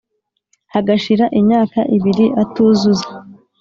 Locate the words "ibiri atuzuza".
1.95-3.07